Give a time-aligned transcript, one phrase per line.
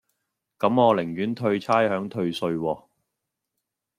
[0.57, 2.85] 咁我寧願退差餉退稅喎